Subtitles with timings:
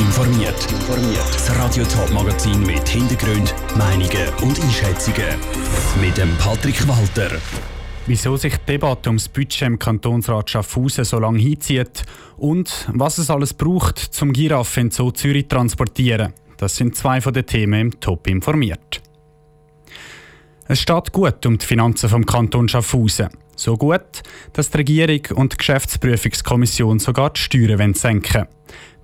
[0.00, 0.66] informiert.
[1.32, 5.36] Das Radio Top Magazin mit Hintergrund, Meinungen und Einschätzungen
[6.00, 7.30] mit dem Patrick Walter.
[8.06, 12.02] Wieso sich die Debatte ums Budget im Kantonsrat Schaffhausen so lange hinzieht
[12.38, 16.32] und was es alles braucht, zum Giraffe in Zoo Zürich transportieren.
[16.56, 19.02] Das sind zwei von den Themen im Top informiert.
[20.66, 23.28] Es steht gut um die Finanzen vom Kanton Schaffhausen.
[23.54, 24.22] So gut,
[24.54, 28.59] dass die Regierung und die Geschäftsprüfungskommission sogar die Steuern senken wollen.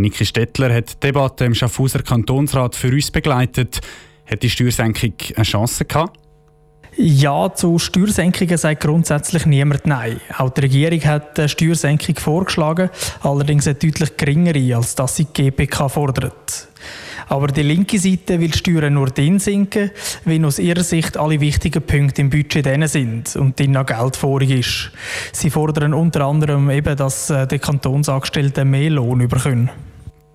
[0.00, 3.80] Niki Stettler hat die Debatte im Schaffhauser Kantonsrat für uns begleitet.
[4.26, 6.18] Hat die Steuersenkung eine Chance gehabt?
[6.96, 10.20] Ja, zu Steuersenkungen sagt grundsätzlich niemand Nein.
[10.36, 15.50] Auch die Regierung hat eine Steuersenkung vorgeschlagen, allerdings eine deutlich geringere, als das sie die
[15.50, 16.68] GPK fordert.
[17.28, 19.90] Aber die linke Seite will Steuern nur dann sinken,
[20.24, 24.16] wenn aus ihrer Sicht alle wichtigen Punkte im Budget drin sind und dann noch Geld
[24.16, 24.90] vorig ist.
[25.32, 29.70] Sie fordern unter anderem eben, dass äh, die Kantonsangestellten mehr Lohn bekommen.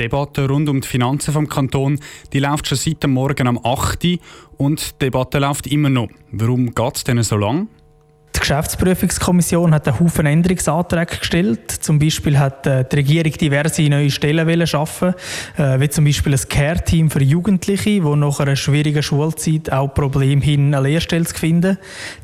[0.00, 2.00] Die Debatte rund um die Finanzen vom Kanton
[2.32, 4.02] die läuft schon seit dem Morgen am 8.
[4.02, 4.18] Uhr
[4.56, 6.08] und die Debatte läuft immer noch.
[6.32, 7.66] Warum geht es denn so lange?
[8.34, 11.70] Die Geschäftsprüfungskommission hat einen Haufen Änderungsanträge gestellt.
[11.70, 15.14] Zum Beispiel hat äh, die Regierung diverse neue Stellen schaffen,
[15.56, 20.42] äh, wie zum Beispiel ein Care-Team für Jugendliche, wo nach einer schwierigen Schulzeit auch Probleme
[20.42, 21.76] hin eine Lehrstelle zu finden.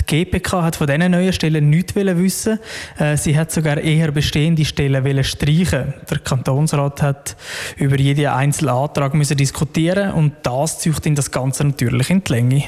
[0.00, 2.58] Die GPK hat von diesen neuen Stellen nichts wissen.
[2.98, 5.94] Äh, sie hat sogar eher bestehende Stellen streichen.
[6.10, 7.36] Der Kantonsrat hat
[7.76, 12.64] über jeden einzelnen Antrag müssen diskutieren und das in das Ganze natürlich in die Länge.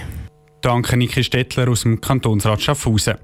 [0.65, 3.19] Danke Niki Stettler aus dem Kantonsrat Schaffhausen.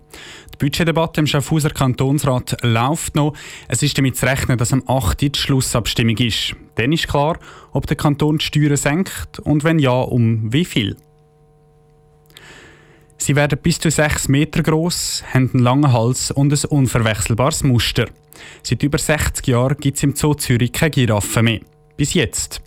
[0.53, 3.33] Die Budgetdebatte im Schaffhauser Kantonsrat läuft noch.
[3.67, 5.19] Es ist damit zu rechnen, dass am 8.
[5.23, 6.55] die Schlussabstimmung ist.
[6.75, 7.39] Dann ist klar,
[7.73, 10.99] ob der Kanton die Steuern senkt und wenn ja, um wie viel.
[13.17, 18.05] Sie werden bis zu 6 Meter groß, haben einen langen Hals und ein unverwechselbares Muster.
[18.63, 21.61] Seit über 60 Jahren gibt es im Zoo Zürich keine Giraffen mehr.
[21.97, 22.61] Bis jetzt.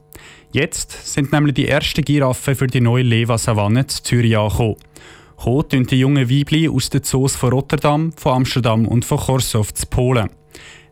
[0.53, 4.75] Jetzt sind nämlich die ersten Giraffen für die neue Leva-Savanne zu Zürich angekommen.
[5.35, 9.73] Kommen tun die jungen Weibli aus den Zoos von Rotterdam, von Amsterdam und von Korsov
[9.73, 10.29] zu Polen.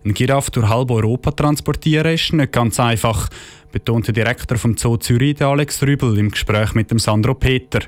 [0.04, 3.30] Ein Giraffe durch halb Europa transportieren ist nicht ganz einfach,
[3.72, 7.82] betont der Direktor vom Zoo Zürich, Alex Rübel, im Gespräch mit dem Sandro Peter.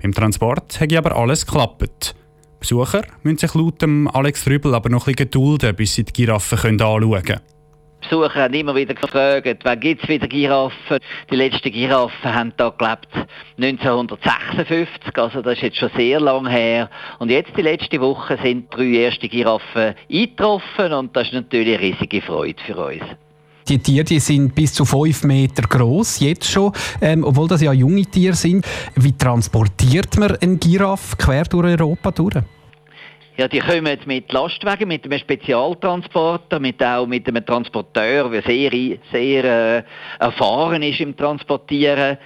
[0.00, 2.14] Beim Transport hat aber alles geklappt.
[2.60, 6.14] Besucher müssen sich laut dem Alex Rübel aber noch ein bisschen gedulden, bis sie die
[6.14, 7.40] Giraffen anschauen können.
[8.00, 10.98] Besucher haben immer wieder gefragt, wann gibt es wieder Giraffen?
[11.30, 13.08] Die letzten Giraffen haben da gelebt
[13.58, 16.90] 1956, also das ist jetzt schon sehr lang her.
[17.18, 21.88] Und jetzt, die letzte Woche, sind drei erste Giraffen eingetroffen und das ist natürlich eine
[21.88, 23.02] riesige Freude für uns.
[23.68, 27.72] Die Tiere die sind bis zu 5 Meter groß jetzt schon, ähm, obwohl das ja
[27.72, 28.66] junge Tiere sind.
[28.96, 32.34] Wie transportiert man einen Giraffe quer durch Europa durch?
[33.40, 38.98] Ja, die kommen mit Lastwagen, mit einem Spezialtransporter, mit auch mit einem Transporteur, der sehr,
[39.10, 39.82] sehr äh,
[40.18, 42.18] erfahren ist im Transportieren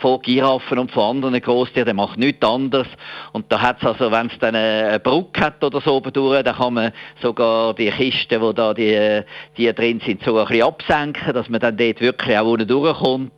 [0.00, 2.86] von Giraffen und von anderen Großtieren, der macht nichts anderes.
[3.32, 6.42] Und da hat es also, wenn es dann eine Brücke hat oder so oben durch,
[6.42, 9.20] dann kann man sogar die Kisten, wo da die,
[9.58, 13.32] die drin sind, so ein bisschen absenken, dass man dann dort wirklich auch unten durchkommt.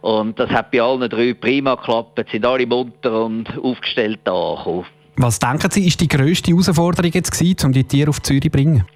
[0.00, 4.86] Und das hat bei allen drei prima geklappt, sind alle munter und aufgestellt angekommen.
[5.22, 8.48] Was denken Sie, ist die grösste Herausforderung jetzt gewesen, um die Tiere auf Zürich zu
[8.48, 8.86] bringen?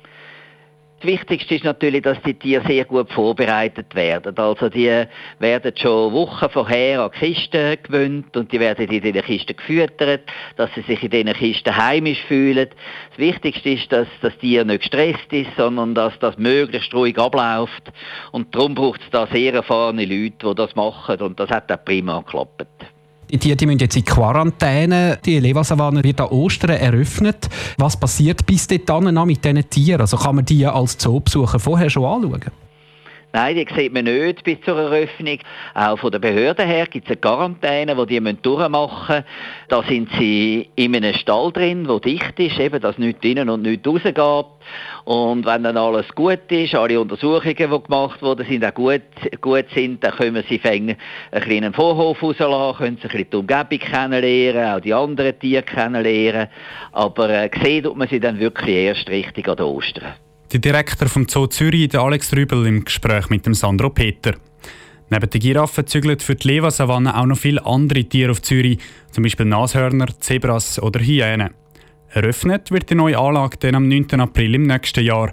[1.01, 4.35] Das Wichtigste ist natürlich, dass die Tiere sehr gut vorbereitet werden.
[4.39, 5.05] Also die
[5.39, 10.23] werden schon Wochen vorher an Kisten gewöhnt und die werden in diesen Kisten gefüttert,
[10.57, 12.71] dass sie sich in diesen Kisten heimisch fühlen.
[13.11, 17.93] Das Wichtigste ist, dass das Tier nicht gestresst ist, sondern dass das möglichst ruhig abläuft.
[18.33, 21.85] Und darum braucht es da sehr erfahrene Leute, die das machen und das hat auch
[21.85, 22.67] prima geklappt.
[23.31, 25.19] Die Tiere müssen jetzt in Quarantäne.
[25.25, 27.49] Die Levasavanne wird an Ostern eröffnet.
[27.79, 30.03] Was passiert bis dahin noch mit diesen Tieren?
[30.03, 32.64] Also kann man die als Zoobesucher vorher schon anschauen?
[33.35, 35.41] Nein, die sieht man nicht bis zur Eröffnung.
[35.75, 39.25] Auch von der Behörde her gibt es eine Quarantäne, die die durchmachen müssen.
[39.67, 43.63] Da sind sie in einem Stall drin, der dicht ist, eben, dass nichts rein und
[43.63, 44.47] nichts rausgeht.
[45.05, 49.03] Und wenn dann alles gut ist, alle Untersuchungen, die gemacht wurden, sind auch gut,
[49.41, 50.97] gut sind, dann können sie einen
[51.33, 56.47] kleinen Vorhof rauslassen, können sie ein bisschen die Umgebung kennenlernen, auch die anderen Tiere kennenlernen.
[56.93, 60.15] Aber äh, sehen tut man sie dann wirklich erst richtig an Ostern.
[60.55, 64.37] Der Direktor vom Zoo Zürich, der Alex Rübel, im Gespräch mit dem Sandro Peter.
[65.11, 68.79] Neben den Giraffen zügeln für die Levasavanne auch noch viele andere Tiere auf Zürich,
[69.11, 71.51] zum Beispiel Nashörner, Zebras oder Hyänen.
[72.09, 74.21] Eröffnet wird die neue Anlage dann am 9.
[74.21, 75.33] April im nächsten Jahr.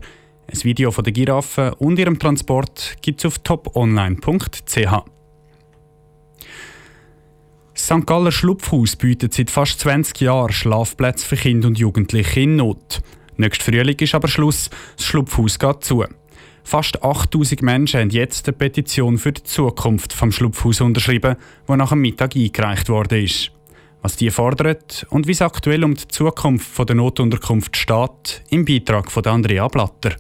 [0.52, 5.06] Ein Video von der Giraffe und ihrem Transport gibt es auf toponline.ch.
[7.76, 8.08] Das St.
[8.08, 13.04] Galler Schlupfhaus bietet seit fast 20 Jahren Schlafplätze für Kinder und Jugendliche in Not.
[13.38, 16.06] Nächsten Frühling ist aber Schluss, das Schlupfhaus geht zu.
[16.64, 21.36] Fast 8000 Menschen haben jetzt eine Petition für die Zukunft vom Schlupfhaus unterschrieben,
[21.68, 23.52] die nach dem Mittag eingereicht worden ist.
[24.02, 29.12] Was die fordert und wie es aktuell um die Zukunft der Notunterkunft steht, im Beitrag
[29.12, 30.16] von Andrea Blatter.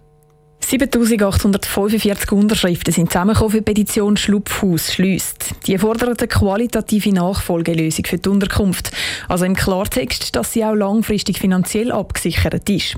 [0.71, 5.56] 7845 Unterschriften sind zusammengekommen für die Petition Schlupfhaus schließt.
[5.68, 8.89] Die fordern eine qualitative Nachfolgelösung für die Unterkunft.
[9.27, 12.95] Also im Klartext, dass sie auch langfristig finanziell abgesichert ist.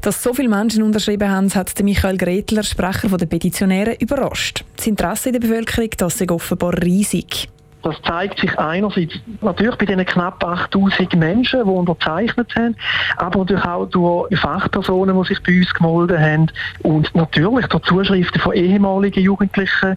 [0.00, 4.64] Dass so viele Menschen unterschrieben haben, hat Michael Gretler, Sprecher der Petitionäre, überrascht.
[4.76, 7.48] Das Interesse in der Bevölkerung das ist offenbar riesig.
[7.82, 12.76] Das zeigt sich einerseits natürlich bei den knapp 8000 Menschen, die unterzeichnet haben,
[13.16, 16.46] aber natürlich auch durch Fachpersonen, die sich bei uns gemeldet haben
[16.82, 19.96] und natürlich durch Zuschriften von ehemaligen Jugendlichen,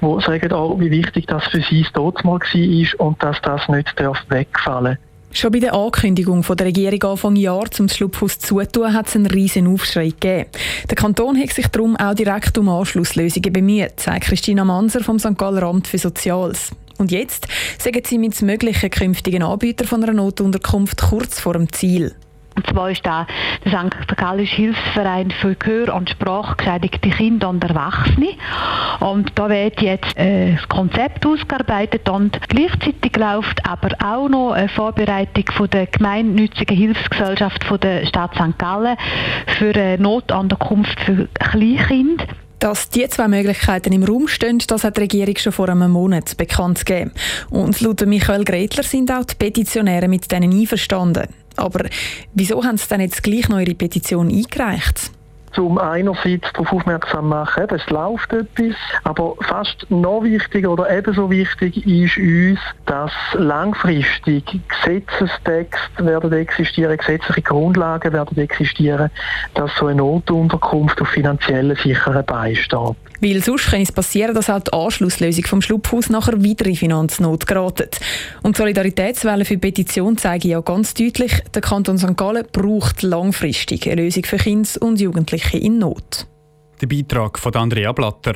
[0.00, 3.94] die sagen auch, wie wichtig das für sie dort mal war und dass das nicht
[4.28, 5.06] wegfallen darf.
[5.36, 9.26] Schon bei der Ankündigung von der Regierung Anfang Jahr zum Schlupfhaus zutun, hat es einen
[9.26, 10.48] riesen Aufschrei gegeben.
[10.88, 15.36] Der Kanton hat sich darum auch direkt um Anschlusslösungen bemüht, sagt Christina Manser vom St.
[15.36, 16.72] Galler Amt für Soziales.
[16.98, 17.46] Und jetzt
[17.78, 22.14] sagen Sie mit möglichen künftigen Anbieter von einer Notunterkunft kurz vor dem Ziel.
[22.56, 23.26] Und zwar ist da
[23.64, 24.16] der St.
[24.16, 28.30] Gallische Hilfsverein für Gehör- und Sprachgeschädigte Kinder und Erwachsene.
[29.00, 35.44] Und da wird jetzt ein Konzept ausgearbeitet und gleichzeitig läuft aber auch noch eine Vorbereitung
[35.52, 38.58] von der gemeinnützigen Hilfsgesellschaft von der Stadt St.
[38.58, 38.96] Gallen
[39.58, 42.24] für eine Notunterkunft für Kleinkinder.
[42.58, 46.36] Dass die zwei Möglichkeiten im Raum stehen, das hat die Regierung schon vor einem Monat
[46.36, 47.12] bekannt gegeben.
[47.50, 51.28] Und laut Michael Gretler sind auch die Petitionäre mit denen einverstanden.
[51.56, 51.86] Aber
[52.34, 55.10] wieso haben sie dann jetzt gleich noch ihre Petition eingereicht?
[55.56, 61.30] Um einerseits darauf aufmerksam machen, eben, es läuft etwas, aber fast noch wichtiger oder ebenso
[61.30, 69.10] wichtig ist uns, dass langfristig Gesetzestexte werden existieren, gesetzliche Grundlagen werden existieren,
[69.54, 72.96] dass so eine Notunterkunft auf finanziellen sicheren Beinen.
[73.20, 77.46] Weil sonst kann es passieren, dass auch die Anschlusslösung vom Schlupfhaus nachher wieder in Finanznot
[77.46, 77.98] geratet.
[78.42, 82.16] Und die Solidaritätswelle für die Petition zeigen ja ganz deutlich, der Kanton St.
[82.16, 86.26] Gallen braucht langfristig eine Lösung für Kinder und Jugendliche Jugendliche in Not.
[86.80, 88.34] Der Beitrag von Andrea Blatter.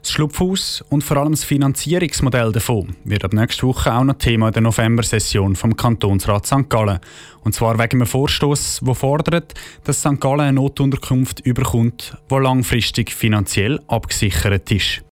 [0.00, 4.50] Das Schlupfhaus und vor allem das Finanzierungsmodell davon wird ab nächster Woche auch noch Thema
[4.50, 6.68] der November-Session vom Kantonsrat St.
[6.68, 7.00] Gallen.
[7.42, 9.54] Und zwar wegen einem Vorstoß, der fordert,
[9.84, 10.20] dass St.
[10.20, 15.02] Gallen eine Notunterkunft überkommt, die langfristig finanziell abgesichert ist.